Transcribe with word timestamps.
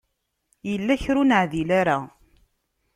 Yella 0.69 1.01
kra 1.03 1.19
ur 1.21 1.27
neɛdil 1.27 1.69
ara. 1.79 1.97